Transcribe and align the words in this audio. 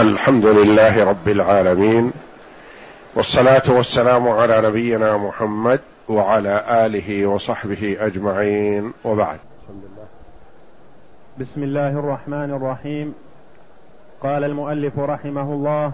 الحمد 0.00 0.46
لله 0.46 1.04
رب 1.04 1.28
العالمين 1.28 2.12
والصلاة 3.14 3.62
والسلام 3.68 4.28
على 4.28 4.60
نبينا 4.68 5.16
محمد 5.16 5.80
وعلى 6.08 6.64
آله 6.86 7.26
وصحبه 7.26 7.96
أجمعين 8.00 8.92
وبعد. 9.04 9.38
بسم 11.38 11.62
الله 11.62 11.88
الرحمن 11.88 12.50
الرحيم. 12.50 13.14
قال 14.22 14.44
المؤلف 14.44 14.98
رحمه 14.98 15.42
الله 15.42 15.92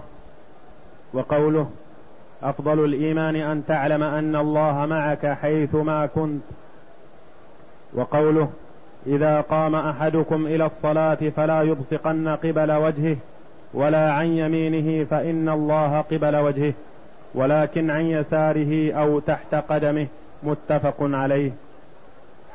وقوله 1.13 1.69
أفضل 2.43 2.85
الإيمان 2.85 3.35
أن 3.35 3.63
تعلم 3.67 4.03
أن 4.03 4.35
الله 4.35 4.85
معك 4.85 5.37
حيثما 5.41 6.05
كنت. 6.05 6.43
وقوله 7.93 8.49
إذا 9.07 9.41
قام 9.41 9.75
أحدكم 9.75 10.45
إلى 10.45 10.65
الصلاة 10.65 11.31
فلا 11.35 11.61
يبصقن 11.61 12.27
قبل 12.27 12.71
وجهه. 12.71 13.17
ولا 13.73 14.11
عن 14.11 14.25
يمينه 14.25 15.05
فإن 15.05 15.49
الله 15.49 16.01
قبل 16.01 16.35
وجهه 16.35 16.73
ولكن 17.35 17.89
عن 17.89 18.05
يساره 18.05 18.93
أو 18.93 19.19
تحت 19.19 19.55
قدمه 19.55 20.07
متفق 20.43 20.95
عليه. 20.99 21.51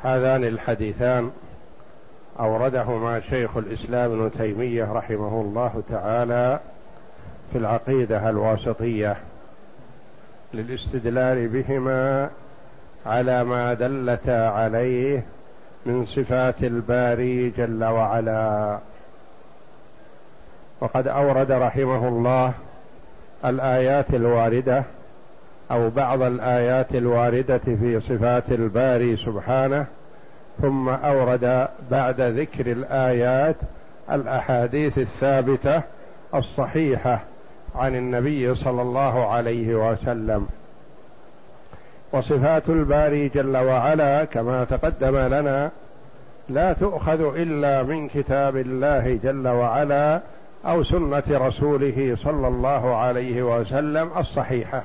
هذان 0.03 0.43
الحديثان 0.43 1.31
أوردهما 2.39 3.19
شيخ 3.19 3.57
الإسلام 3.57 4.11
ابن 4.11 4.31
تيمية 4.37 4.93
رحمه 4.93 5.41
الله 5.41 5.83
تعالى 5.89 6.59
في 7.51 7.57
العقيدة 7.57 8.29
الواسطية 8.29 9.17
للاستدلال 10.53 11.47
بهما 11.47 12.29
على 13.05 13.43
ما 13.43 13.73
دلتا 13.73 14.49
عليه 14.49 15.23
من 15.85 16.05
صفات 16.05 16.63
الباري 16.63 17.49
جل 17.49 17.83
وعلا. 17.83 18.79
وقد 20.83 21.07
أورد 21.07 21.51
رحمه 21.51 22.07
الله 22.07 22.53
الآيات 23.45 24.09
الواردة 24.13 24.83
أو 25.71 25.89
بعض 25.89 26.21
الآيات 26.21 26.95
الواردة 26.95 27.57
في 27.57 27.99
صفات 27.99 28.51
الباري 28.51 29.17
سبحانه 29.17 29.85
ثم 30.61 30.89
أورد 30.89 31.67
بعد 31.91 32.21
ذكر 32.21 32.71
الآيات 32.71 33.55
الأحاديث 34.11 34.97
الثابتة 34.97 35.81
الصحيحة 36.35 37.19
عن 37.75 37.95
النبي 37.95 38.55
صلى 38.55 38.81
الله 38.81 39.27
عليه 39.27 39.75
وسلم. 39.75 40.47
وصفات 42.11 42.69
الباري 42.69 43.29
جل 43.29 43.57
وعلا 43.57 44.25
كما 44.25 44.63
تقدم 44.63 45.17
لنا 45.17 45.71
لا 46.49 46.73
تؤخذ 46.73 47.37
إلا 47.37 47.83
من 47.83 48.07
كتاب 48.07 48.57
الله 48.57 49.19
جل 49.23 49.47
وعلا 49.47 50.19
أو 50.65 50.83
سنة 50.83 51.23
رسوله 51.29 52.17
صلى 52.23 52.47
الله 52.47 52.95
عليه 52.95 53.43
وسلم 53.43 54.09
الصحيحة. 54.17 54.83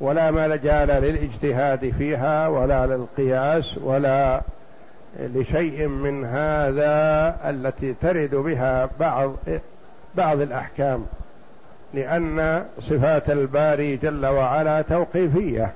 ولا 0.00 0.30
مجال 0.30 0.88
للاجتهاد 0.88 1.90
فيها 1.98 2.48
ولا 2.48 2.86
للقياس 2.86 3.78
ولا 3.82 4.40
لشيء 5.20 5.88
من 5.88 6.24
هذا 6.24 7.36
التي 7.50 7.94
ترد 8.02 8.34
بها 8.34 8.88
بعض 9.00 9.32
بعض 10.14 10.40
الأحكام. 10.40 11.06
لأن 11.94 12.64
صفات 12.80 13.30
الباري 13.30 13.96
جل 13.96 14.26
وعلا 14.26 14.82
توقيفية. 14.82 15.72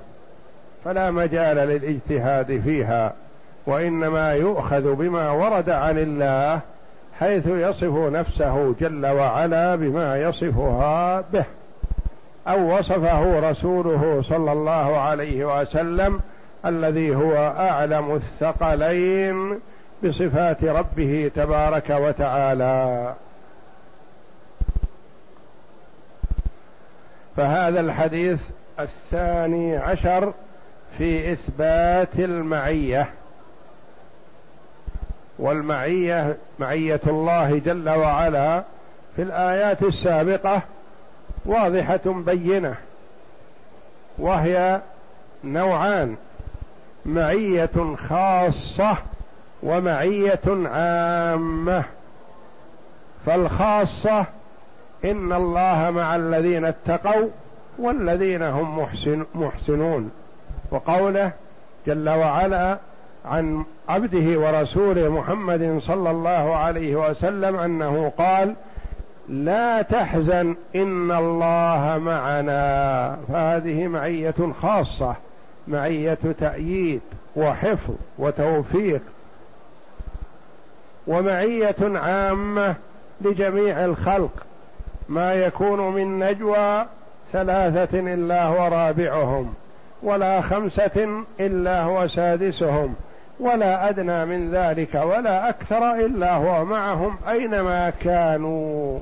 فلا 0.84 1.10
مجال 1.10 1.56
للاجتهاد 1.56 2.60
فيها 2.64 3.12
وإنما 3.66 4.32
يؤخذ 4.32 4.94
بما 4.94 5.30
ورد 5.30 5.70
عن 5.70 5.98
الله 5.98 6.60
حيث 7.20 7.46
يصف 7.46 7.94
نفسه 7.94 8.74
جل 8.80 9.06
وعلا 9.06 9.76
بما 9.76 10.18
يصفها 10.18 11.24
به. 11.32 11.44
أو 12.48 12.78
وصفه 12.78 13.50
رسوله 13.50 14.22
صلى 14.22 14.52
الله 14.52 14.98
عليه 14.98 15.60
وسلم 15.60 16.20
الذي 16.66 17.16
هو 17.16 17.36
أعلم 17.58 18.14
الثقلين 18.14 19.60
بصفات 20.04 20.64
ربه 20.64 21.30
تبارك 21.34 21.90
وتعالى. 21.90 23.14
فهذا 27.36 27.80
الحديث 27.80 28.40
الثاني 28.80 29.76
عشر 29.76 30.32
في 30.98 31.32
إثبات 31.32 32.18
المعية. 32.18 33.08
والمعيه 35.40 36.36
معية 36.58 37.00
الله 37.06 37.58
جل 37.58 37.88
وعلا 37.88 38.62
في 39.16 39.22
الآيات 39.22 39.82
السابقة 39.82 40.62
واضحة 41.46 42.00
بينة 42.06 42.74
وهي 44.18 44.80
نوعان 45.44 46.16
معية 47.06 47.96
خاصة 48.08 48.96
ومعية 49.62 50.40
عامة. 50.46 51.84
فالخاصة 53.26 54.26
إن 55.04 55.32
الله 55.32 55.90
مع 55.90 56.16
الذين 56.16 56.64
اتقوا 56.64 57.28
والذين 57.78 58.42
هم 58.42 58.78
محسن 58.78 59.26
محسنون. 59.34 60.10
وقوله 60.70 61.32
جل 61.86 62.08
وعلا 62.08 62.78
عن 63.24 63.64
عبده 63.88 64.40
ورسوله 64.40 65.08
محمد 65.08 65.80
صلى 65.86 66.10
الله 66.10 66.56
عليه 66.56 66.96
وسلم 66.96 67.56
أنه 67.56 68.12
قال 68.18 68.54
لا 69.28 69.82
تحزن 69.82 70.56
إن 70.76 71.10
الله 71.10 71.98
معنا. 71.98 73.16
فهذه 73.28 73.86
معية 73.86 74.52
خاصة 74.62 75.14
معية 75.68 76.18
تأييد 76.40 77.00
وحفظ 77.36 77.94
وتوفيق 78.18 79.02
ومعية 81.06 81.76
عامة 81.80 82.74
لجميع 83.20 83.84
الخلق. 83.84 84.46
ما 85.08 85.34
يكون 85.34 85.94
من 85.94 86.18
نجوى 86.18 86.86
ثلاثة 87.32 88.14
إلا 88.14 88.44
هو 88.44 88.68
رابعهم 88.68 89.54
ولا 90.02 90.40
خمسة 90.40 91.24
إلا 91.40 91.82
هو 91.82 92.08
سادسهم. 92.08 92.94
ولا 93.40 93.88
أدنى 93.88 94.24
من 94.24 94.50
ذلك 94.50 94.94
ولا 94.94 95.48
أكثر 95.48 95.94
إلا 95.94 96.34
هو 96.34 96.64
معهم 96.64 97.16
أينما 97.28 97.90
كانوا. 97.90 98.98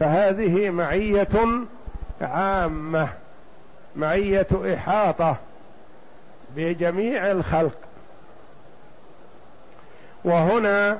فهذه 0.00 0.70
معية 0.70 1.64
عامة 2.20 3.08
معية 3.96 4.46
إحاطة 4.74 5.36
بجميع 6.56 7.30
الخلق. 7.30 7.78
وهنا 10.24 10.98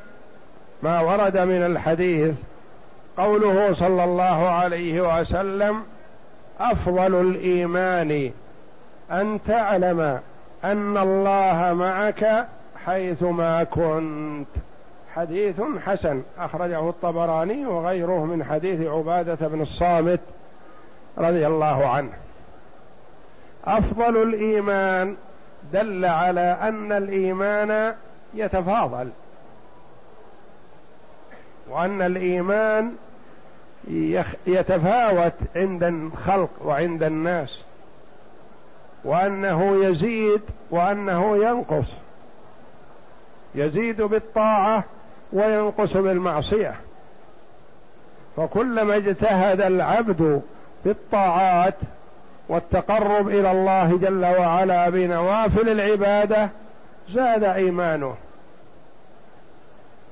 ما 0.82 1.00
ورد 1.00 1.38
من 1.38 1.66
الحديث 1.66 2.34
قوله 3.16 3.72
صلى 3.72 4.04
الله 4.04 4.48
عليه 4.48 5.20
وسلم 5.20 5.82
أفضل 6.60 7.20
الإيمان 7.20 8.30
أن 9.10 9.40
تعلم 9.48 10.20
أن 10.64 10.96
الله 10.96 11.72
معك 11.72 12.46
حيثما 12.86 13.64
كنت. 13.64 14.46
حديث 15.14 15.60
حسن 15.86 16.22
أخرجه 16.38 16.88
الطبراني 16.88 17.66
وغيره 17.66 18.24
من 18.24 18.44
حديث 18.44 18.80
عبادة 18.80 19.48
بن 19.48 19.62
الصامت 19.62 20.20
رضي 21.18 21.46
الله 21.46 21.88
عنه. 21.88 22.12
أفضل 23.64 24.22
الإيمان 24.22 25.16
دل 25.72 26.04
على 26.04 26.58
أن 26.62 26.92
الإيمان 26.92 27.94
يتفاضل 28.34 29.10
وأن 31.68 32.02
الإيمان 32.02 32.92
يتفاوت 34.46 35.32
عند 35.56 35.82
الخلق 35.82 36.50
وعند 36.64 37.02
الناس 37.02 37.58
وأنه 39.04 39.84
يزيد 39.84 40.40
وأنه 40.70 41.36
ينقص. 41.36 42.05
يزيد 43.56 44.02
بالطاعة 44.02 44.84
وينقص 45.32 45.96
بالمعصية. 45.96 46.74
فكلما 48.36 48.96
اجتهد 48.96 49.60
العبد 49.60 50.42
في 50.84 50.90
الطاعات 50.90 51.74
والتقرب 52.48 53.28
إلى 53.28 53.50
الله 53.50 53.98
جل 53.98 54.24
وعلا 54.24 54.88
بنوافل 54.88 55.68
العبادة 55.68 56.48
زاد 57.10 57.44
إيمانه. 57.44 58.16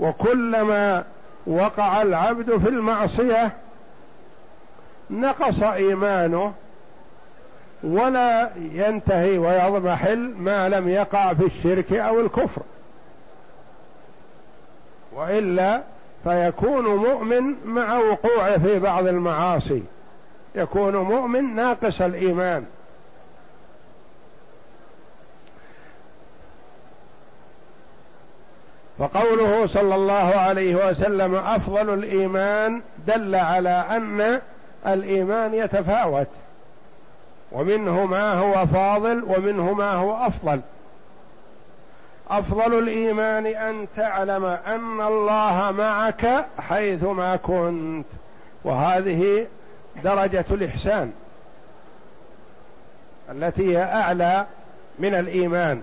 وكلما 0.01 1.05
وقع 1.47 2.03
العبد 2.03 2.57
في 2.57 2.69
المعصية 2.69 3.53
نقص 5.11 5.63
إيمانه 5.63 6.53
ولا 7.83 8.51
ينتهي 8.57 9.39
ويضمحل 9.39 10.35
ما 10.39 10.69
لم 10.69 10.89
يقع 10.89 11.35
في 11.35 11.45
الشرك 11.45 11.93
أو 11.93 12.21
الكفر. 12.21 12.63
وإلا 15.15 15.83
فيكون 16.25 16.87
مؤمن 16.87 17.55
مع 17.65 17.99
وقوعه 17.99 18.59
في 18.59 18.79
بعض 18.79 19.07
المعاصي. 19.07 19.83
يكون 20.55 20.97
مؤمن 20.97 21.55
ناقص 21.55 22.01
الإيمان. 22.01 22.65
فقوله 28.99 29.67
صلى 29.67 29.95
الله 29.95 30.15
عليه 30.15 30.89
وسلم 30.89 31.35
أفضل 31.35 31.95
الإيمان 31.95 32.83
دل 33.07 33.35
على 33.35 33.85
أن 33.91 34.41
الإيمان 34.87 35.55
يتفاوت. 35.55 36.27
ومنه 37.53 38.07
ما 38.07 38.35
هو 38.35 38.67
فاضل 38.67 39.25
ومنه 39.25 39.73
ما 39.73 39.93
هو 39.93 40.27
أفضل. 40.27 40.61
أفضل 42.31 42.79
الإيمان 42.79 43.47
أن 43.47 43.87
تعلم 43.97 44.45
أن 44.45 45.01
الله 45.01 45.71
معك 45.71 46.47
حيثما 46.59 47.37
كنت. 47.37 48.07
وهذه 48.65 49.47
درجة 50.05 50.45
الإحسان 50.51 51.13
التي 53.31 53.77
هي 53.77 53.83
أعلى 53.83 54.47
من 54.99 55.15
الإيمان. 55.15 55.83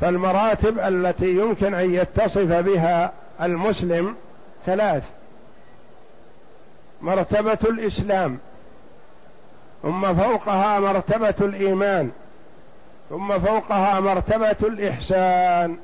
فالمراتب 0.00 0.78
التي 0.78 1.30
يمكن 1.30 1.74
أن 1.74 1.94
يتصف 1.94 2.52
بها 2.52 3.12
المسلم 3.42 4.14
ثلاث 4.66 5.02
مرتبة 7.02 7.58
الإسلام 7.64 8.38
ثم 9.82 10.14
فوقها 10.14 10.80
مرتبة 10.80 11.34
الإيمان 11.40 12.10
ثم 13.08 13.38
فوقها 13.38 14.00
مرتبة 14.00 14.56
الإحسان. 14.62 15.76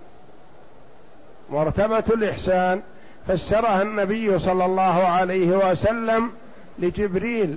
مرتبة 1.50 2.04
الإحسان. 2.14 2.82
فسرها 3.28 3.82
النبي 3.82 4.38
صلى 4.38 4.64
الله 4.64 5.08
عليه 5.08 5.70
وسلم 5.70 6.30
لجبريل 6.78 7.56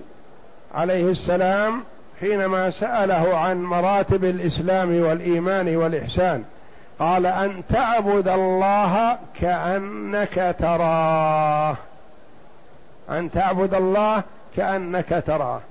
عليه 0.76 1.12
السلام 1.12 1.84
حينما 2.20 2.70
سأله 2.70 3.38
عن 3.38 3.64
مراتب 3.64 4.24
الإسلام 4.24 5.02
والإيمان 5.02 5.76
والإحسان. 5.76 6.44
قال 7.00 7.26
أن 7.26 7.64
تعبد 7.70 8.28
الله 8.28 9.18
كأنك 9.40 10.56
تراه. 10.60 11.76
أن 13.10 13.32
تعبد 13.32 13.74
الله 13.74 14.24
كأنك 14.56 15.24
تراه. 15.28 15.62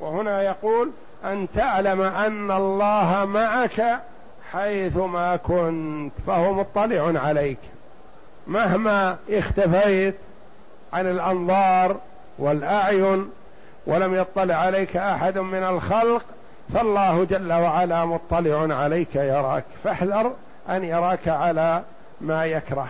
وهنا 0.00 0.42
يقول 0.42 0.90
أن 1.24 1.46
تعلم 1.54 2.00
أن 2.00 2.50
الله 2.50 3.24
معك 3.24 4.00
حيثما 4.52 5.36
كنت 5.36 6.12
فهو 6.26 6.54
مطلع 6.54 7.20
عليك. 7.20 7.58
مهما 8.46 9.16
اختفيت 9.30 10.14
عن 10.92 11.06
الأنظار 11.10 11.96
والأعين 12.38 13.30
ولم 13.86 14.14
يطلع 14.14 14.54
عليك 14.54 14.96
أحد 14.96 15.38
من 15.38 15.62
الخلق 15.62 16.24
فالله 16.74 17.24
جل 17.24 17.52
وعلا 17.52 18.04
مطلع 18.04 18.74
عليك 18.74 19.16
يراك. 19.16 19.64
فاحذر 19.84 20.32
أن 20.68 20.84
يراك 20.84 21.28
على 21.28 21.82
ما 22.20 22.46
يكره. 22.46 22.88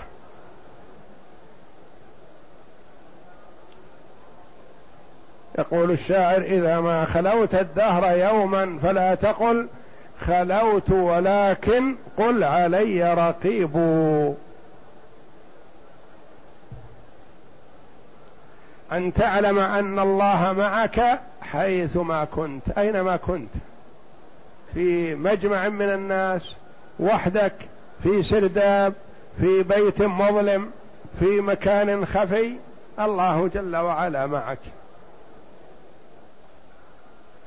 يقول 5.59 5.91
الشاعر 5.91 6.41
إذا 6.41 6.81
ما 6.81 7.05
خلوت 7.05 7.55
الدهر 7.55 8.17
يوما 8.17 8.79
فلا 8.83 9.15
تقل 9.15 9.69
خلوت 10.21 10.91
ولكن 10.91 11.97
قل 12.17 12.45
علي 12.45 13.15
رقيب. 13.15 13.77
أن 18.93 19.13
تعلم 19.13 19.59
أن 19.59 19.99
الله 19.99 20.53
معك 20.53 21.21
حيثما 21.41 22.25
كنت. 22.25 22.79
اينما 22.79 23.17
كنت؟ 23.17 23.51
في 24.75 25.15
مجمع 25.15 25.69
من 25.69 25.89
الناس 25.89 26.55
وحدك 27.01 27.53
في 28.03 28.23
سرداب 28.23 28.93
في 29.41 29.63
بيت 29.63 30.03
مظلم 30.03 30.71
في 31.19 31.41
مكان 31.41 32.07
خفي. 32.07 32.57
الله 33.01 33.49
جل 33.49 33.77
وعلا 33.77 34.27
معك. 34.27 34.59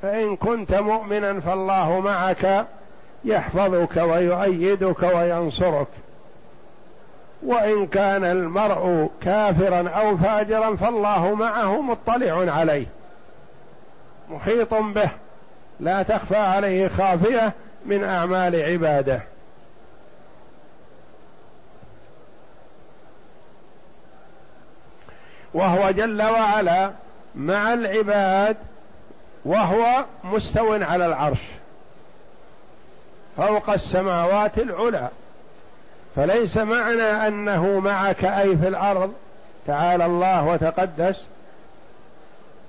فإن 0.01 0.35
كنت 0.35 0.73
مؤمنا 0.73 1.39
فالله 1.39 1.99
معك 1.99 2.65
يحفظك 3.25 3.97
ويؤيدك 3.97 5.03
وينصرك. 5.03 5.87
وإن 7.43 7.87
كان 7.87 8.23
المرء 8.23 9.09
كافرا 9.21 9.89
أو 9.89 10.17
فاجرا 10.17 10.75
فالله 10.75 11.35
معه 11.35 11.81
مطلع 11.81 12.53
عليه. 12.53 12.85
محيط 14.29 14.73
به 14.73 15.09
لا 15.79 16.03
تخفى 16.03 16.37
عليه 16.37 16.87
خافية 16.87 17.53
من 17.85 18.03
أعمال 18.03 18.55
عباده. 18.55 19.21
وهو 25.53 25.91
جل 25.91 26.21
وعلا 26.21 26.91
مع 27.35 27.73
العباد 27.73 28.57
وهو 29.45 30.05
مستو 30.23 30.73
على 30.73 31.05
العرش 31.05 31.41
فوق 33.37 33.69
السماوات 33.69 34.57
العلى 34.57 35.09
فليس 36.15 36.57
معنى 36.57 37.27
أنه 37.27 37.79
معك 37.79 38.25
أي 38.25 38.57
في 38.57 38.67
الأرض 38.67 39.13
تعالى 39.67 40.05
الله 40.05 40.47
وتقدس 40.47 41.25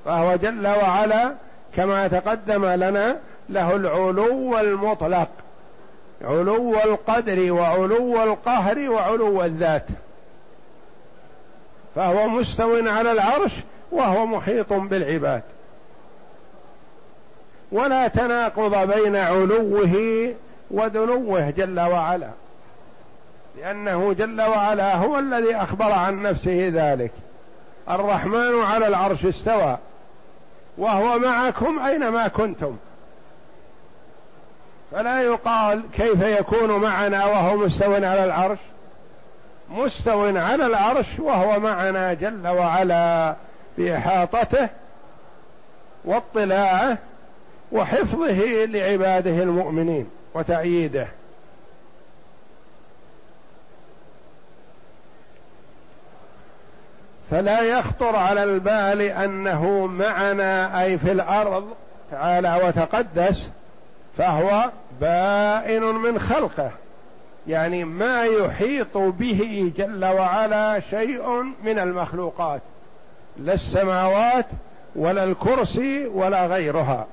فهو 0.05 0.37
جل 0.37 0.67
وعلا 0.67 1.33
كما 1.77 2.09
تقدم 2.09 2.67
لنا 2.67 3.17
له 3.49 3.77
العلو 3.77 4.59
المطلق 4.59 5.29
علو 6.25 6.75
القدر 6.75 7.53
وعلو 7.53 8.23
القهر 8.23 8.91
وعلو 8.91 9.45
الذات. 9.45 9.87
فهو 11.95 12.29
مستو 12.29 12.89
على 12.89 13.13
العرش 13.13 13.53
وهو 13.93 14.27
محيط 14.27 14.73
بالعباد. 14.73 15.43
ولا 17.73 18.09
تناقض 18.09 18.93
بين 18.93 19.17
علوه 19.17 20.35
ودنوه 20.71 21.51
جل 21.51 21.81
وعلا. 21.81 22.31
لأنه 23.59 24.13
جل 24.13 24.41
وعلا 24.41 24.97
هو 24.97 25.19
الذي 25.19 25.57
أخبر 25.57 25.93
عن 25.93 26.23
نفسه 26.23 26.71
ذلك. 26.75 27.11
الرحمن 27.91 28.63
على 28.63 28.87
العرش 28.87 29.27
استوى. 29.27 29.79
وهو 30.79 31.19
معكم 31.19 31.79
أينما 31.79 32.29
كنتم. 32.29 32.77
فلا 34.93 35.23
يقال 35.23 35.83
كيف 35.93 36.23
يكون 36.23 36.71
معنا 36.71 37.27
وهو 37.27 37.57
مستو 37.57 37.95
على 37.95 38.25
العرش. 38.25 38.59
مستو 39.71 40.25
على 40.25 40.67
العرش 40.67 41.19
وهو 41.19 41.61
معنا 41.61 42.15
جل 42.15 42.49
وعلا 42.49 43.35
بإحاطته 43.79 44.69
واطلاعه 46.05 46.99
وحفظه 47.73 48.65
لعباده 48.65 49.43
المؤمنين 49.43 50.07
وتأييده. 50.35 51.07
فلا 57.31 57.61
يخطر 57.61 58.17
على 58.17 58.45
البال 58.45 59.01
أنه 59.03 59.87
معنا 59.87 60.83
أي 60.83 60.99
في 60.99 61.13
الأرض 61.13 61.69
تعالى 62.11 62.61
وتقدس 62.65 63.49
فهو 64.19 64.71
بائن 65.01 65.83
من 65.83 66.19
خلقه. 66.19 66.71
يعني 67.47 67.85
ما 67.85 68.25
يحيط 68.25 68.97
به 68.97 69.73
جل 69.77 70.05
وعلا 70.05 70.81
شيء 70.81 71.43
من 71.65 71.79
المخلوقات 71.79 72.61
لا 73.37 73.55
السماوات 73.55 74.47
ولا 74.97 75.25
الكرسي 75.25 76.07
ولا 76.07 76.47
غيرها. 76.47 77.07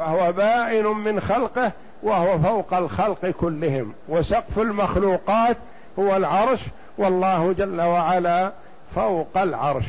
فهو 0.00 0.32
بائن 0.32 0.86
من 0.86 1.20
خلقه 1.20 1.72
وهو 2.02 2.38
فوق 2.38 2.74
الخلق 2.74 3.26
كلهم. 3.26 3.92
وسقف 4.08 4.58
المخلوقات 4.58 5.56
هو 5.98 6.16
العرش 6.16 6.60
والله 6.98 7.52
جل 7.52 7.80
وعلا 7.80 8.52
فوق 8.94 9.36
العرش. 9.36 9.84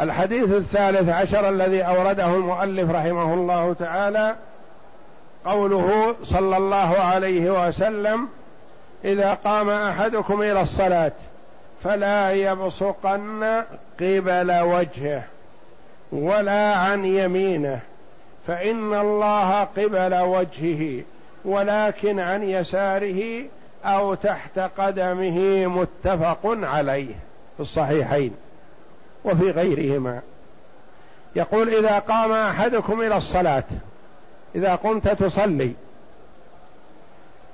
الحديث 0.00 0.50
الثالث 0.50 1.08
عشر 1.08 1.48
الذي 1.48 1.82
أورده 1.82 2.26
المؤلف 2.26 2.90
رحمه 2.90 3.34
الله 3.34 3.72
تعالى 3.72 4.36
قوله 5.44 6.16
صلى 6.24 6.56
الله 6.56 6.98
عليه 6.98 7.66
وسلم 7.68 8.28
إذا 9.04 9.34
قام 9.34 9.70
أحدكم 9.70 10.42
إلى 10.42 10.60
الصلاة 10.60 11.12
فلا 11.84 12.32
يبصقن 12.32 13.62
قبل 14.00 14.60
وجهه 14.60 15.22
ولا 16.12 16.74
عن 16.74 17.04
يمينه 17.04 17.80
فإن 18.46 18.94
الله 18.94 19.64
قبل 19.64 20.14
وجهه 20.14 21.02
ولكن 21.44 22.20
عن 22.20 22.42
يساره 22.42 23.44
أو 23.84 24.14
تحت 24.14 24.58
قدمه 24.58 25.66
متفق 25.66 26.40
عليه 26.44 27.14
في 27.56 27.60
الصحيحين 27.60 28.34
وفي 29.24 29.50
غيرهما. 29.50 30.20
يقول 31.36 31.74
إذا 31.74 31.98
قام 31.98 32.32
أحدكم 32.32 33.00
إلى 33.00 33.16
الصلاة 33.16 33.64
إذا 34.54 34.74
قمت 34.74 35.08
تصلي 35.08 35.72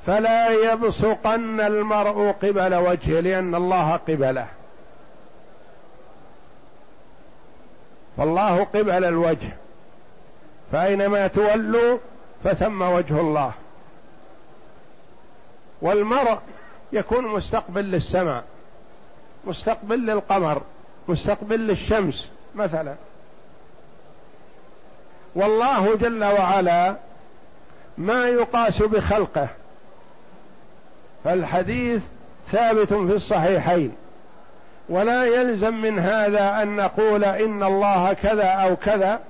فلا 0.06 0.48
يبصقن 0.72 1.60
المرء 1.60 2.32
قبل 2.32 2.74
وجهه 2.74 3.20
لأن 3.20 3.54
الله 3.54 3.96
قبله. 3.96 4.46
فالله 8.16 8.64
قبل 8.64 9.04
الوجه. 9.04 9.48
فأينما 10.72 11.26
تولوا 11.26 11.98
فثم 12.44 12.82
وجه 12.82 13.20
الله. 13.20 13.52
والمرء 15.82 16.38
يكون 16.92 17.26
مستقبل 17.26 17.84
للسماء 17.84 18.44
مستقبل 19.44 20.06
للقمر 20.06 20.62
مستقبل 21.08 21.60
للشمس 21.60 22.28
مثلا. 22.54 22.94
والله 25.34 25.96
جل 25.96 26.24
وعلا 26.24 26.96
ما 27.98 28.28
يقاس 28.28 28.82
بخلقه. 28.82 29.48
فالحديث 31.24 32.02
ثابت 32.52 32.88
في 32.88 33.14
الصحيحين. 33.14 33.92
ولا 34.88 35.24
يلزم 35.24 35.74
من 35.74 35.98
هذا 35.98 36.62
أن 36.62 36.76
نقول 36.76 37.24
إن 37.24 37.62
الله 37.62 38.12
كذا 38.12 38.44
أو 38.44 38.76
كذا 38.76 39.20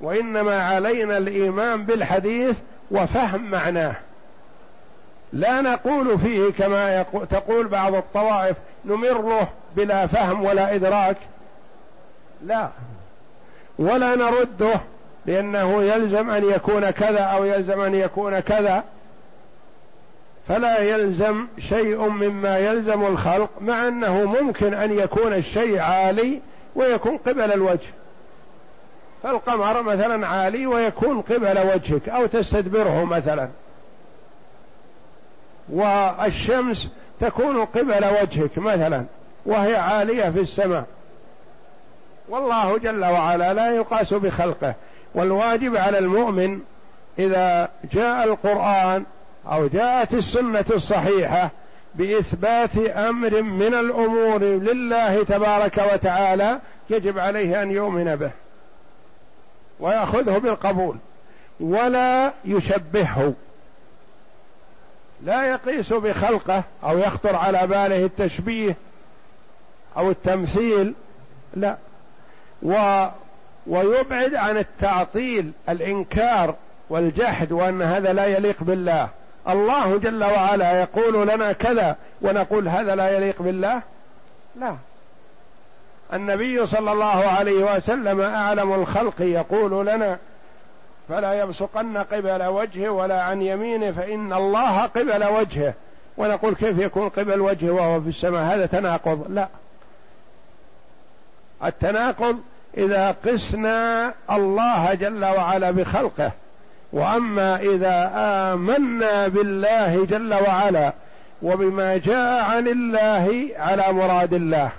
وإنما 0.00 0.62
علينا 0.62 1.18
الإيمان 1.18 1.84
بالحديث 1.84 2.58
وفهم 2.90 3.50
معناه. 3.50 3.94
لا 5.32 5.60
نقول 5.60 6.18
فيه 6.18 6.50
كما 6.58 7.02
تقول 7.30 7.68
بعض 7.68 7.94
الطوائف 7.94 8.56
نمره 8.84 9.48
بلا 9.76 10.06
فهم 10.06 10.44
ولا 10.44 10.74
إدراك. 10.74 11.16
لا. 12.46 12.68
ولا 13.78 14.16
نرده 14.16 14.80
لأنه 15.26 15.82
يلزم 15.82 16.30
أن 16.30 16.50
يكون 16.50 16.90
كذا 16.90 17.20
أو 17.20 17.44
يلزم 17.44 17.80
أن 17.80 17.94
يكون 17.94 18.40
كذا. 18.40 18.84
فلا 20.50 20.78
يلزم 20.78 21.46
شيء 21.58 22.08
مما 22.08 22.58
يلزم 22.58 23.06
الخلق 23.06 23.50
مع 23.60 23.88
أنه 23.88 24.24
ممكن 24.24 24.74
أن 24.74 24.98
يكون 24.98 25.32
الشيء 25.32 25.78
عالي 25.78 26.40
ويكون 26.74 27.16
قبل 27.16 27.52
الوجه. 27.52 27.88
فالقمر 29.22 29.82
مثلا 29.82 30.26
عالي 30.26 30.66
ويكون 30.66 31.20
قبل 31.20 31.58
وجهك 31.74 32.08
أو 32.08 32.26
تستدبره 32.26 33.04
مثلا. 33.04 33.48
والشمس 35.68 36.88
تكون 37.20 37.64
قبل 37.64 38.04
وجهك 38.22 38.58
مثلا 38.58 39.04
وهي 39.46 39.76
عالية 39.76 40.30
في 40.30 40.40
السماء. 40.40 40.84
والله 42.28 42.78
جل 42.78 43.04
وعلا 43.04 43.54
لا 43.54 43.70
يقاس 43.70 44.14
بخلقه. 44.14 44.74
والواجب 45.14 45.76
على 45.76 45.98
المؤمن 45.98 46.60
إذا 47.18 47.68
جاء 47.92 48.24
القرآن 48.24 49.04
أو 49.50 49.66
جاءت 49.66 50.14
السنة 50.14 50.64
الصحيحة 50.70 51.50
بإثبات 51.94 52.76
أمر 52.78 53.42
من 53.42 53.74
الأمور 53.74 54.38
لله 54.42 55.24
تبارك 55.24 55.86
وتعالى 55.92 56.58
يجب 56.90 57.18
عليه 57.18 57.62
أن 57.62 57.70
يؤمن 57.70 58.16
به 58.16 58.30
ويأخذه 59.80 60.38
بالقبول 60.38 60.96
ولا 61.60 62.32
يشبهه. 62.44 63.34
لا 65.22 65.50
يقيس 65.50 65.92
بخلقه 65.92 66.64
أو 66.84 66.98
يخطر 66.98 67.36
على 67.36 67.66
باله 67.66 68.04
التشبيه 68.04 68.76
أو 69.96 70.10
التمثيل 70.10 70.94
لا. 71.54 71.76
و 72.62 73.06
ويبعد 73.66 74.34
عن 74.34 74.58
التعطيل 74.58 75.52
الإنكار 75.68 76.54
والجحد 76.90 77.52
وأن 77.52 77.82
هذا 77.82 78.12
لا 78.12 78.26
يليق 78.26 78.62
بالله. 78.62 79.08
الله 79.48 79.96
جل 79.96 80.24
وعلا 80.24 80.80
يقول 80.80 81.28
لنا 81.28 81.52
كذا 81.52 81.96
ونقول 82.22 82.68
هذا 82.68 82.94
لا 82.94 83.16
يليق 83.16 83.42
بالله؟ 83.42 83.82
لا. 84.56 84.74
النبي 86.12 86.66
صلى 86.66 86.92
الله 86.92 87.24
عليه 87.26 87.76
وسلم 87.76 88.20
أعلم 88.20 88.72
الخلق 88.72 89.20
يقول 89.20 89.86
لنا 89.86 90.18
فلا 91.08 91.32
يبصقن 91.32 91.98
قبل 91.98 92.42
وجهه 92.42 92.88
ولا 92.88 93.22
عن 93.22 93.42
يمينه 93.42 93.92
فإن 93.92 94.32
الله 94.32 94.82
قبل 94.82 95.24
وجهه. 95.24 95.74
ونقول 96.16 96.54
كيف 96.54 96.78
يكون 96.78 97.08
قبل 97.08 97.40
وجهه 97.40 97.70
وهو 97.70 98.00
في 98.00 98.08
السماء؟ 98.08 98.42
هذا 98.54 98.66
تناقض. 98.66 99.26
لا. 99.28 99.48
التناقض 101.64 102.38
إذا 102.76 103.10
قسنا 103.26 104.14
الله 104.30 104.94
جل 104.94 105.24
وعلا 105.24 105.70
بخلقه. 105.70 106.32
وأما 106.92 107.56
إذا 107.60 108.12
آمنا 108.14 109.28
بالله 109.28 110.06
جل 110.06 110.34
وعلا 110.34 110.92
وبما 111.42 111.96
جاء 111.96 112.42
عن 112.42 112.68
الله 112.68 113.48
على 113.56 113.92
مراد 113.92 114.34
الله 114.34 114.70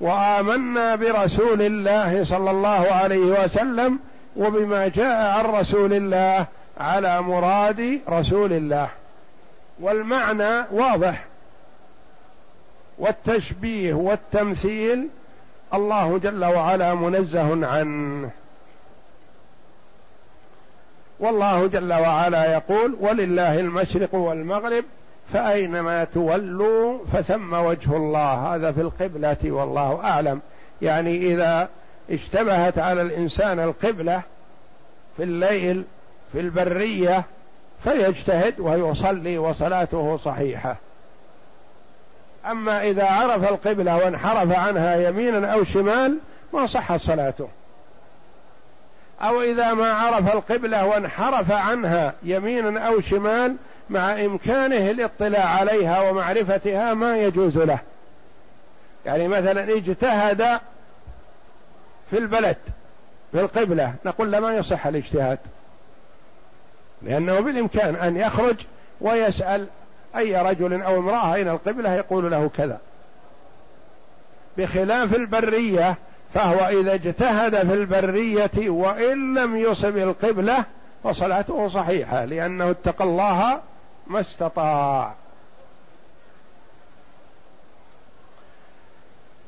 وآمنا 0.00 0.96
برسول 0.96 1.62
الله 1.62 2.24
صلى 2.24 2.50
الله 2.50 2.92
عليه 2.92 3.44
وسلم 3.44 3.98
وبما 4.36 4.88
جاء 4.88 5.38
عن 5.38 5.44
رسول 5.44 5.92
الله 5.92 6.46
على 6.80 7.22
مراد 7.22 8.00
رسول 8.08 8.52
الله 8.52 8.88
والمعنى 9.80 10.64
واضح 10.70 11.24
والتشبيه 12.98 13.94
والتمثيل 13.94 15.08
الله 15.74 16.18
جل 16.18 16.44
وعلا 16.44 16.94
منزه 16.94 17.66
عنه 17.66 18.30
والله 21.22 21.66
جل 21.66 21.92
وعلا 21.92 22.52
يقول 22.52 22.96
ولله 23.00 23.60
المشرق 23.60 24.14
والمغرب 24.14 24.84
فأينما 25.32 26.04
تولوا 26.04 26.98
فثم 27.12 27.54
وجه 27.54 27.96
الله. 27.96 28.54
هذا 28.54 28.72
في 28.72 28.80
القبلة 28.80 29.36
والله 29.44 30.00
أعلم. 30.04 30.40
يعني 30.82 31.16
إذا 31.16 31.68
اشتبهت 32.10 32.78
على 32.78 33.02
الإنسان 33.02 33.60
القبلة 33.60 34.22
في 35.16 35.22
الليل 35.22 35.84
في 36.32 36.40
البرية 36.40 37.24
فيجتهد 37.84 38.60
ويصلي 38.60 39.38
وصلاته 39.38 40.16
صحيحة. 40.16 40.76
أما 42.50 42.82
إذا 42.82 43.04
عرف 43.04 43.50
القبلة 43.50 43.96
وانحرف 43.96 44.52
عنها 44.58 44.96
يمينا 44.96 45.52
أو 45.52 45.64
شمال 45.64 46.18
ما 46.54 46.66
صحت 46.66 47.00
صلاته. 47.00 47.48
أو 49.22 49.42
إذا 49.42 49.74
ما 49.74 49.92
عرف 49.92 50.34
القبلة 50.34 50.86
وانحرف 50.86 51.52
عنها 51.52 52.14
يمينا 52.22 52.80
أو 52.80 53.00
شمال 53.00 53.56
مع 53.90 54.12
إمكانه 54.12 54.90
الاطلاع 54.90 55.48
عليها 55.48 56.00
ومعرفتها 56.00 56.94
ما 56.94 57.18
يجوز 57.18 57.58
له. 57.58 57.78
يعني 59.06 59.28
مثلا 59.28 59.76
اجتهد 59.76 60.60
في 62.10 62.18
البلد 62.18 62.56
في 63.32 63.40
القبلة 63.40 63.94
نقول 64.04 64.32
له 64.32 64.40
ما 64.40 64.54
يصح 64.54 64.86
الاجتهاد. 64.86 65.38
لأنه 67.02 67.40
بالإمكان 67.40 67.96
أن 67.96 68.16
يخرج 68.16 68.56
ويسأل 69.00 69.66
أي 70.16 70.36
رجل 70.36 70.82
أو 70.82 70.98
امرأة 70.98 71.34
أين 71.34 71.48
القبلة 71.48 71.94
يقول 71.94 72.30
له 72.30 72.50
كذا. 72.56 72.78
بخلاف 74.58 75.14
البرية 75.14 75.96
فهو 76.34 76.80
إذا 76.80 76.94
اجتهد 76.94 77.56
في 77.56 77.74
البرية 77.74 78.70
وإن 78.70 79.38
لم 79.38 79.56
يصب 79.56 79.96
القبلة 79.96 80.64
فصلاته 81.04 81.68
صحيحة 81.68 82.24
لأنه 82.24 82.70
اتقى 82.70 83.04
الله 83.04 83.60
ما 84.06 84.20
استطاع. 84.20 85.12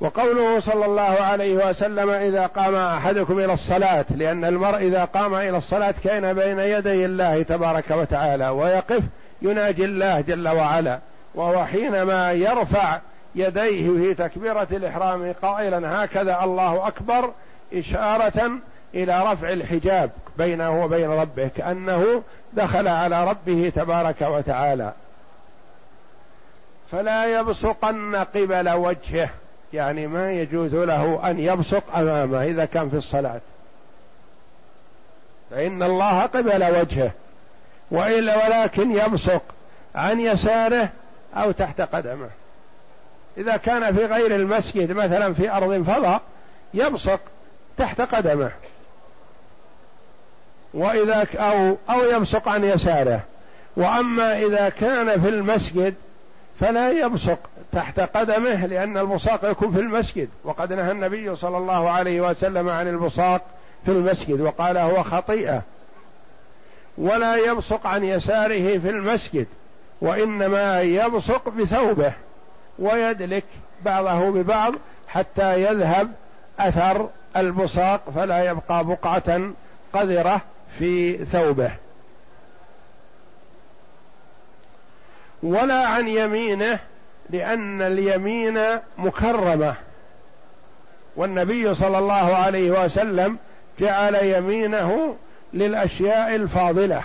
وقوله 0.01 0.61
صلى 0.61 0.87
الله 0.87 1.03
عليه 1.03 1.69
وسلم 1.69 2.11
إذا 2.11 2.47
قام 2.47 2.75
أحدكم 2.75 3.39
إلى 3.39 3.53
الصلاة 3.53 4.05
لأن 4.17 4.45
المرء 4.45 4.77
إذا 4.77 5.05
قام 5.05 5.35
إلى 5.35 5.57
الصلاة 5.57 5.95
كان 6.05 6.33
بين 6.33 6.59
يدي 6.59 7.05
الله 7.05 7.43
تبارك 7.43 7.91
وتعالى 7.91 8.49
ويقف 8.49 9.03
يناجي 9.43 9.85
الله 9.85 10.21
جل 10.21 10.49
وعلا 10.49 10.99
وهو 11.35 11.65
حينما 11.65 12.33
يرفع 12.33 12.99
يديه 13.35 13.89
في 13.89 14.15
تكبيرة 14.15 14.69
الإحرام 14.73 15.35
قائلا 15.43 16.05
هكذا 16.05 16.45
الله 16.45 16.89
أكبر 16.89 17.31
إشارة 17.75 18.51
إلى 18.95 19.33
رفع 19.33 19.53
الحجاب 19.53 20.11
بينه 20.39 20.85
وبين 20.85 21.11
ربه 21.11 21.51
كأنه 21.57 22.23
دخل 22.53 22.89
على 22.89 23.25
ربه 23.25 23.73
تبارك 23.77 24.23
وتعالى. 24.23 24.93
فلا 26.93 27.41
يبصقن 27.41 28.17
قبل 28.17 28.71
وجهه 28.71 29.31
يعني 29.73 30.07
ما 30.07 30.33
يجوز 30.33 30.75
له 30.75 31.31
أن 31.31 31.41
يبصق 31.41 31.97
أمامه 31.97 32.45
إذا 32.45 32.65
كان 32.65 32.91
في 32.91 32.97
الصلاة. 32.97 33.41
فإن 35.51 35.83
الله 35.83 36.23
قبل 36.23 36.65
وجهه 36.81 37.11
وإلا 37.91 38.47
ولكن 38.47 38.91
يبصق 38.91 39.43
عن 39.95 40.21
يساره 40.21 40.89
أو 41.37 41.51
تحت 41.51 41.81
قدمه. 41.81 42.29
إذا 43.39 43.57
كان 43.57 43.97
في 43.97 44.05
غير 44.05 44.35
المسجد 44.35 44.93
مثلا 44.93 45.35
في 45.35 45.51
أرض 45.53 45.83
فضاء 45.83 46.23
يبصق 46.75 47.21
تحت 47.77 48.01
قدمه. 48.01 48.51
وإذا 50.75 51.27
أو 51.35 51.77
أو 51.91 52.05
يبصق 52.05 52.49
عن 52.49 52.65
يساره. 52.65 53.21
وأما 53.77 54.39
إذا 54.39 54.69
كان 54.69 55.21
في 55.21 55.29
المسجد 55.29 55.95
فلا 56.61 56.91
يبصق 56.91 57.39
تحت 57.73 58.01
قدمه 58.01 58.67
لأن 58.67 58.99
البصاق 58.99 59.51
يكون 59.51 59.73
في 59.73 59.81
المسجد. 59.81 60.29
وقد 60.45 60.73
نهى 60.73 60.91
النبي 60.91 61.37
صلى 61.37 61.59
الله 61.59 61.91
عليه 61.91 62.21
وسلم 62.21 62.69
عن 62.69 62.89
البصاق 62.89 63.43
في 63.85 63.91
المسجد 63.91 64.41
وقال 64.41 64.79
هو 64.79 65.03
خطيئة. 65.03 65.63
ولا 66.99 67.37
يبصق 67.37 67.87
عن 67.87 68.05
يساره 68.05 68.79
في 68.79 68.91
المسجد 68.91 69.47
وإنما 70.01 70.81
يبصق 70.81 71.49
بثوبه. 71.49 72.13
ويدلك 72.79 73.45
بعضه 73.85 74.31
ببعض 74.31 74.75
حتى 75.09 75.63
يذهب 75.63 76.13
أثر 76.59 77.09
البصاق 77.37 78.11
فلا 78.15 78.45
يبقى 78.45 78.85
بقعة 78.85 79.51
قذرة 79.93 80.41
في 80.79 81.25
ثوبه. 81.25 81.71
ولا 85.43 85.87
عن 85.87 86.09
يمينه 86.09 86.79
لأن 87.31 87.83
اليمين 87.83 88.61
مكرمة. 88.99 89.75
والنبي 91.17 91.75
صلى 91.75 91.99
الله 91.99 92.35
عليه 92.35 92.85
وسلم 92.85 93.39
جعل 93.81 94.15
يمينه 94.15 95.17
للأشياء 95.53 96.35
الفاضلة 96.35 97.03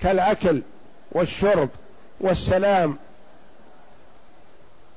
كالأكل 0.00 0.62
والشرب 1.12 1.68
والسلام 2.20 2.96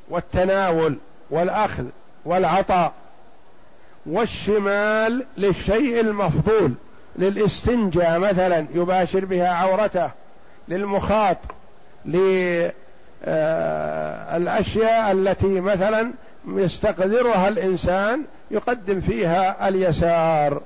والتناول 0.09 0.97
والأخذ 1.29 1.85
والعطاء 2.25 2.93
والشمال 4.05 5.25
للشيء 5.37 5.99
المفضول 5.99 6.73
للاستنجاء 7.15 8.19
مثلا 8.19 8.65
يباشر 8.73 9.25
بها 9.25 9.47
عورته 9.49 10.09
للمخاط 10.67 11.37
للأشياء 12.05 12.71
التي 15.11 15.61
مثلا 15.61 16.11
يستقدرها 16.47 17.47
الإنسان 17.47 18.23
يقدم 18.51 19.01
فيها 19.01 19.67
اليسار. 19.67 20.61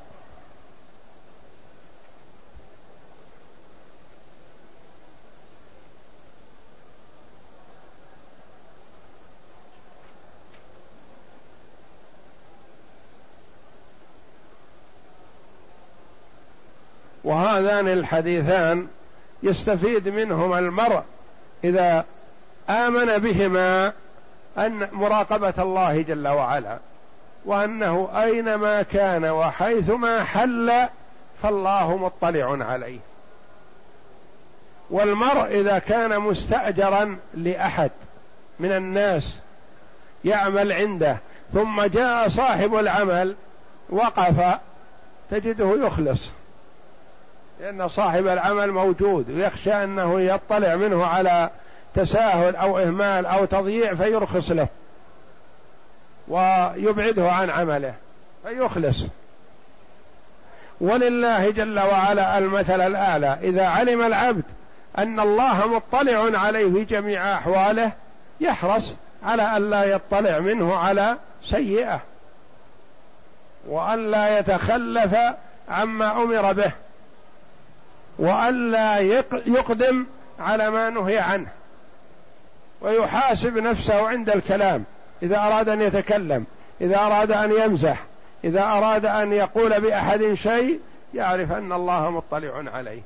وهذان 17.30 17.88
الحديثان 17.88 18.88
يستفيد 19.44 20.08
منهما 20.08 20.60
المرء 20.60 21.04
إذا 21.64 22.06
آمن 22.70 23.18
بهما 23.18 23.94
أن 24.58 24.88
مراقبة 24.92 25.54
الله 25.60 26.02
جل 26.02 26.28
وعلا 26.28 26.78
وأنه 27.46 28.10
أينما 28.24 28.82
كان 28.82 29.26
وحيثما 29.26 30.24
حل 30.24 30.88
فالله 31.44 31.98
مطلع 31.98 32.66
عليه. 32.66 33.00
والمرء 34.90 35.46
إذا 35.46 35.80
كان 35.80 36.20
مستاجرا 36.20 37.18
لأحد 37.34 37.92
من 38.60 38.72
الناس 38.72 39.36
يعمل 40.26 40.72
عنده 40.72 41.18
ثم 41.54 41.82
جاء 41.82 42.28
صاحب 42.28 42.76
العمل 42.76 43.36
وقف 43.90 44.60
تجده 45.32 45.86
يخلص. 45.86 46.30
لأن 47.60 47.88
صاحب 47.88 48.28
العمل 48.28 48.72
موجود 48.72 49.30
ويخشى 49.30 49.84
أنه 49.84 50.22
يطلع 50.22 50.76
منه 50.76 51.06
على 51.06 51.50
تساهل 51.96 52.56
أو 52.56 52.80
إهمال 52.80 53.26
أو 53.26 53.46
تضييع 53.46 53.96
فيرخص 53.96 54.52
له 54.52 54.68
ويبعده 56.28 57.32
عن 57.32 57.50
عمله 57.50 57.94
فيخلص. 58.44 59.06
ولله 60.82 61.50
جل 61.50 61.80
وعلا 61.80 62.38
المثل 62.38 62.82
الأعلى. 62.82 63.38
إذا 63.42 63.66
علم 63.68 64.02
العبد 64.06 64.44
أن 64.98 65.20
الله 65.20 65.68
مطلع 65.68 66.40
عليه 66.40 66.74
في 66.74 66.84
جميع 66.84 67.34
أحواله 67.34 67.92
يحرص 68.40 68.94
على 69.24 69.44
أن 69.44 69.70
لا 69.70 69.84
يطلع 69.84 70.40
منه 70.40 70.76
على 70.76 71.18
سيئة 71.46 72.02
وأن 73.68 74.12
لا 74.12 74.40
يتخلف 74.40 75.16
عما 75.70 76.12
أمر 76.12 76.54
به. 76.54 76.72
وألا 78.20 78.98
يقدم 79.46 80.06
على 80.40 80.70
ما 80.70 80.90
نهي 80.90 81.18
عنه 81.18 81.48
ويحاسب 82.82 83.58
نفسه 83.58 84.08
عند 84.08 84.30
الكلام. 84.30 84.84
إذا 85.24 85.38
أراد 85.38 85.70
أن 85.70 85.82
يتكلم 85.82 86.46
إذا 86.82 86.98
أراد 86.98 87.32
أن 87.32 87.52
يمزح 87.52 88.04
إذا 88.44 88.64
أراد 88.64 89.06
أن 89.06 89.34
يقول 89.34 89.82
بأحد 89.82 90.34
شيء 90.34 90.80
يعرف 91.14 91.52
أن 91.52 91.72
الله 91.72 92.10
مطلع 92.10 92.72
عليه. 92.74 93.02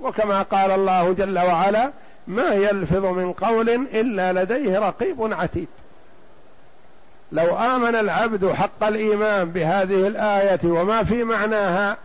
وكما 0.00 0.42
قال 0.42 0.70
الله 0.70 1.12
جل 1.12 1.38
وعلا 1.38 1.90
ما 2.26 2.54
يلفظ 2.54 3.04
من 3.04 3.32
قول 3.32 3.68
إلا 3.70 4.32
لديه 4.32 4.78
رقيب 4.78 5.32
عتيد. 5.32 5.68
لو 7.32 7.56
آمن 7.56 7.94
العبد 7.94 8.52
حق 8.52 8.84
الإيمان 8.84 9.50
بهذه 9.50 10.06
الآية 10.06 10.60
وما 10.64 11.04
في 11.04 11.24
معناها 11.24 11.96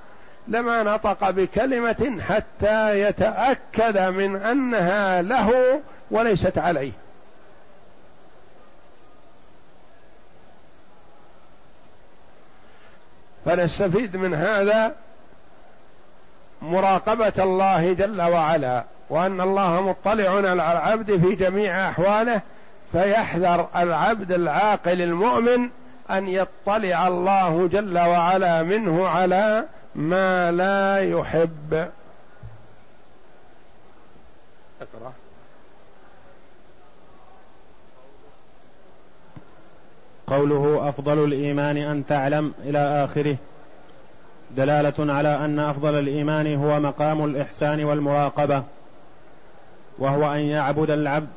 لما 0.48 0.84
نطق 0.84 1.30
بكلمة 1.30 2.22
حتى 2.22 3.02
يتأكد 3.02 3.98
من 3.98 4.36
أنها 4.36 5.22
له 5.22 5.82
وليست 6.12 6.58
عليه. 6.58 6.92
فنستفيد 13.46 14.18
من 14.18 14.34
هذا 14.34 14.96
مراقبة 16.62 17.34
الله 17.40 17.94
جل 17.94 18.22
وعلا 18.22 18.84
وأن 19.10 19.42
الله 19.42 19.82
مطلع 19.82 20.30
على 20.30 20.54
العبد 20.54 21.18
في 21.22 21.36
جميع 21.36 21.90
أحواله 21.90 22.42
فيحذر 22.92 23.68
العبد 23.76 24.32
العاقل 24.32 25.02
المؤمن 25.02 25.70
أن 26.12 26.28
يطلع 26.28 27.08
الله 27.08 27.68
جل 27.68 28.00
وعلا 28.00 28.64
منه 28.64 29.08
على 29.08 29.66
ما 29.96 30.52
لا 30.52 31.00
يحب. 31.00 31.90
اقرأ. 34.82 35.14
قوله 40.28 40.90
أفضل 40.90 41.24
الإيمان 41.24 41.78
أن 41.78 42.06
تعلم 42.06 42.54
إلى 42.64 43.04
آخره. 43.04 43.38
دلالة 44.52 45.14
على 45.14 45.46
أن 45.46 45.60
أفضل 45.60 46.00
الإيمان 46.00 46.56
هو 46.56 46.80
مقام 46.80 47.26
الإحسان 47.26 47.84
والمراقبة. 47.84 48.64
وهو 50.00 50.34
أن 50.34 50.40
يعبد 50.40 50.90
العبد 50.90 51.28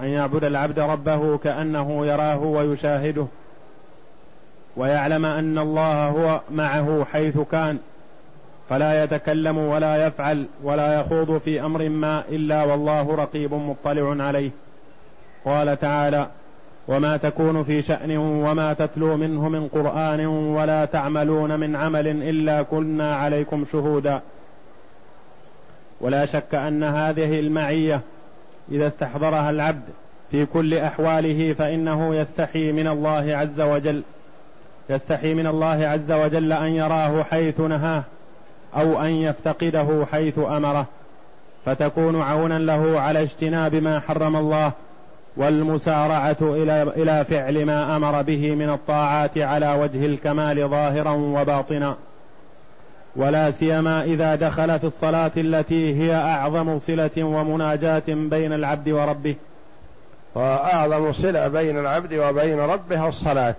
أن 0.00 0.06
يعبد 0.06 0.44
العبد 0.44 0.78
ربه 0.78 1.38
كأنه 1.38 2.06
يراه 2.06 2.38
ويشاهده. 2.38 3.26
ويعلم 4.76 5.24
أن 5.24 5.58
الله 5.58 6.08
هو 6.08 6.40
معه 6.50 7.06
حيث 7.12 7.38
كان 7.38 7.78
فلا 8.68 9.04
يتكلم 9.04 9.58
ولا 9.58 10.06
يفعل 10.06 10.46
ولا 10.62 11.00
يخوض 11.00 11.38
في 11.38 11.60
أمر 11.60 11.88
ما 11.88 12.24
إلا 12.28 12.64
والله 12.64 13.14
رقيب 13.14 13.54
مطلع 13.54 14.24
عليه. 14.24 14.50
قال 15.44 15.80
تعالى 15.80 16.26
وما 16.88 17.16
تكون 17.16 17.64
في 17.64 17.82
شأن 17.82 18.16
وما 18.16 18.72
تتلو 18.72 19.16
منه 19.16 19.48
من 19.48 19.68
قرآن 19.68 20.26
ولا 20.26 20.84
تعملون 20.84 21.60
من 21.60 21.76
عمل 21.76 22.06
إلا 22.06 22.62
كنا 22.62 23.16
عليكم 23.16 23.64
شهودا. 23.72 24.20
ولا 26.00 26.26
شك 26.26 26.54
أن 26.54 26.84
هذه 26.84 27.40
المعية 27.40 28.00
إذا 28.72 28.86
استحضرها 28.86 29.50
العبد 29.50 29.88
في 30.30 30.46
كل 30.46 30.74
أحواله 30.74 31.52
فإنه 31.52 32.14
يستحي 32.14 32.72
من 32.72 32.86
الله 32.86 33.36
عز 33.36 33.60
وجل. 33.60 34.02
يستحي 34.90 35.34
من 35.34 35.46
الله 35.46 35.88
عز 35.88 36.12
وجل 36.12 36.52
أن 36.52 36.68
يراه 36.68 37.22
حيث 37.22 37.60
نهاه 37.60 38.02
أو 38.76 39.02
أن 39.02 39.10
يفتقده 39.10 40.06
حيث 40.12 40.38
أمره. 40.38 40.86
فتكون 41.64 42.20
عونا 42.22 42.58
له 42.58 43.00
على 43.00 43.22
اجتناب 43.22 43.74
ما 43.74 44.00
حرم 44.00 44.36
الله 44.36 44.72
والمسارعة 45.36 46.36
إلى 46.40 46.82
إلى 46.82 47.24
فعل 47.24 47.66
ما 47.66 47.96
أمر 47.96 48.22
به 48.22 48.54
من 48.54 48.70
الطاعات 48.70 49.38
على 49.38 49.74
وجه 49.74 50.06
الكمال 50.06 50.68
ظاهرا 50.68 51.10
وباطنا. 51.10 51.96
ولا 53.16 53.50
سيما 53.50 54.04
إذا 54.04 54.34
دخل 54.34 54.78
في 54.78 54.84
الصلاة 54.84 55.32
التي 55.36 56.02
هي 56.02 56.14
أعظم 56.14 56.78
صلة 56.78 57.10
ومناجاة 57.18 58.02
بين 58.08 58.52
العبد 58.52 58.88
وربه. 58.88 59.34
وأعظم 60.34 61.12
صلة 61.12 61.48
بين 61.48 61.78
العبد 61.78 62.14
وبين 62.14 62.58
ربه 62.60 63.08
الصلاة. 63.08 63.54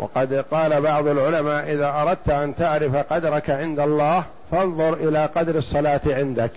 وقد 0.00 0.34
قال 0.34 0.80
بعض 0.80 1.06
العلماء 1.06 1.72
إذا 1.72 1.88
أردت 2.02 2.28
أن 2.28 2.54
تعرف 2.54 2.96
قدرك 2.96 3.50
عند 3.50 3.80
الله 3.80 4.24
فانظر 4.50 4.94
إلى 4.94 5.26
قدر 5.26 5.58
الصلاة 5.58 6.00
عندك. 6.06 6.50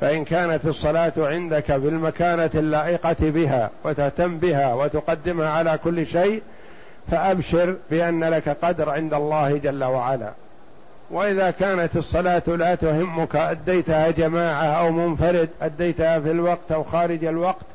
فإن 0.00 0.24
كانت 0.24 0.66
الصلاة 0.66 1.12
عندك 1.18 1.72
بالمكانة 1.72 2.50
اللائقة 2.54 3.16
بها 3.20 3.70
وتهتم 3.84 4.38
بها 4.38 4.74
وتقدمها 4.74 5.50
على 5.50 5.78
كل 5.84 6.06
شيء 6.06 6.42
فأبشر 7.10 7.76
بأن 7.90 8.24
لك 8.24 8.48
قدر 8.48 8.90
عند 8.90 9.14
الله 9.14 9.56
جل 9.56 9.84
وعلا. 9.84 10.30
وإذا 11.10 11.50
كانت 11.50 11.96
الصلاة 11.96 12.42
لا 12.46 12.74
تهمك 12.74 13.36
أديتها 13.36 14.10
جماعة 14.10 14.64
أو 14.64 14.90
منفرد 14.90 15.48
أديتها 15.62 16.20
في 16.20 16.30
الوقت 16.30 16.72
أو 16.72 16.84
خارج 16.84 17.24
الوقت 17.24 17.66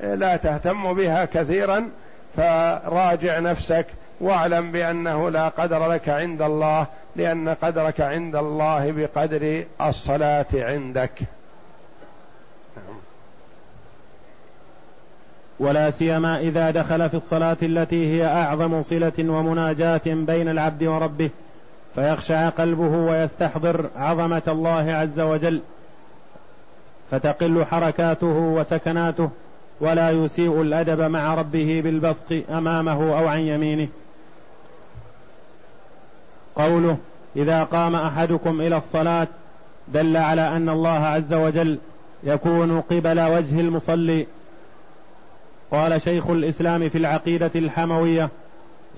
لا 0.00 0.36
تهتم 0.36 0.92
بها 0.94 1.24
كثيرا 1.24 1.88
فراجع 2.36 3.38
نفسك 3.38 3.86
واعلم 4.22 4.72
بأنه 4.72 5.30
لا 5.30 5.48
قدر 5.48 5.92
لك 5.92 6.08
عند 6.08 6.42
الله 6.42 6.86
لأن 7.16 7.48
قدرك 7.48 8.00
عند 8.00 8.36
الله 8.36 8.92
بقدر 8.92 9.64
الصلاة 9.80 10.46
عندك. 10.54 11.10
ولا 15.60 15.90
سيما 15.90 16.40
إذا 16.40 16.70
دخل 16.70 17.08
في 17.08 17.14
الصلاة 17.14 17.56
التي 17.62 18.16
هي 18.16 18.26
أعظم 18.26 18.82
صلة 18.82 19.12
ومناجاة 19.18 20.00
بين 20.06 20.48
العبد 20.48 20.84
وربه 20.84 21.30
فيخشع 21.94 22.48
قلبه 22.48 22.96
ويستحضر 22.96 23.90
عظمة 23.96 24.42
الله 24.48 24.92
عز 24.92 25.20
وجل 25.20 25.60
فتقل 27.10 27.64
حركاته 27.64 28.26
وسكناته 28.26 29.30
ولا 29.80 30.10
يسيء 30.10 30.62
الأدب 30.62 31.00
مع 31.00 31.34
ربه 31.34 31.80
بالبسط 31.84 32.32
أمامه 32.50 33.18
أو 33.18 33.28
عن 33.28 33.40
يمينه. 33.40 33.88
قوله 36.56 36.96
إذا 37.36 37.64
قام 37.64 37.94
أحدكم 37.94 38.60
إلى 38.60 38.76
الصلاة 38.76 39.28
دل 39.88 40.16
على 40.16 40.48
أن 40.48 40.68
الله 40.68 40.98
عز 40.98 41.34
وجل 41.34 41.78
يكون 42.24 42.80
قبل 42.80 43.20
وجه 43.20 43.60
المصلي. 43.60 44.26
قال 45.70 46.02
شيخ 46.02 46.30
الإسلام 46.30 46.88
في 46.88 46.98
العقيدة 46.98 47.50
الحموية 47.54 48.28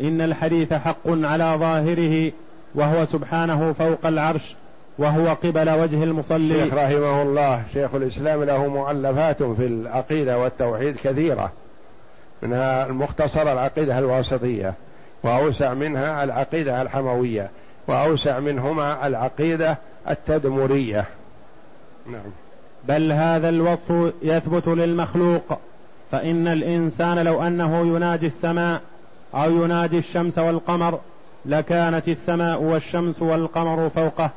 إن 0.01 0.21
الحديث 0.21 0.73
حق 0.73 1.07
على 1.07 1.57
ظاهره 1.59 2.33
وهو 2.75 3.05
سبحانه 3.05 3.73
فوق 3.73 4.07
العرش 4.07 4.57
وهو 4.99 5.29
قبل 5.29 5.71
وجه 5.71 6.05
المصلي. 6.05 6.65
شيخ 6.65 6.75
رحمه 6.75 7.23
الله 7.23 7.63
شيخ 7.73 7.95
الإسلام 7.95 8.45
له 8.45 8.67
مؤلفات 8.67 9.43
في 9.43 9.67
العقيدة 9.67 10.39
والتوحيد 10.39 10.97
كثيرة 10.97 11.53
منها 12.43 12.87
المختصر 12.87 13.53
العقيدة 13.53 13.99
الواسطية. 13.99 14.75
وأوسع 15.25 15.75
منها 15.75 16.25
العقيدة 16.25 16.83
الحموية 16.83 17.51
وأوسع 17.87 18.41
منهما 18.41 19.07
العقيدة 19.07 19.79
التدمرية. 20.11 21.05
نعم. 22.07 22.31
بل 22.89 23.13
هذا 23.13 23.49
الوصف 23.49 24.13
يثبت 24.23 24.69
للمخلوق 24.69 25.59
فإن 26.11 26.49
الإنسان 26.49 27.19
لو 27.19 27.43
أنه 27.43 27.97
يناجي 27.97 28.27
السماء 28.27 28.81
أو 29.35 29.51
يناجي 29.51 29.99
الشمس 29.99 30.39
والقمر 30.39 30.99
لكانت 31.47 32.09
السماء 32.09 32.63
والشمس 32.63 33.23
والقمر 33.23 33.89
فوقه 33.89 34.31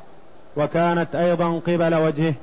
وكانت 0.56 1.14
أيضا 1.14 1.58
قبل 1.58 1.94
وجهه. 1.94 2.34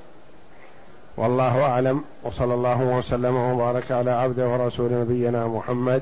والله 1.18 1.62
أعلم 1.62 2.04
وصلى 2.24 2.54
الله 2.54 2.82
وسلم 2.82 3.36
وبارك 3.36 3.92
على 3.92 4.12
عبده 4.12 4.48
ورسول 4.48 4.94
نبينا 4.94 5.48
محمد 5.48 6.02